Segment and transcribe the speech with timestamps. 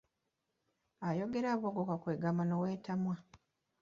[1.07, 3.15] Ayogera aboggoka kwe ggamba ne weetamwa.